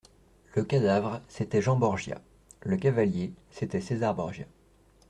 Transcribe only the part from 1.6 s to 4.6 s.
Jean Borgia; le cavalier, c’était César Borgia.